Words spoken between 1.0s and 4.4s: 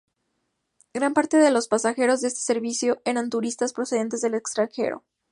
parte de los pasajeros de este servicio eran turistas, procedentes del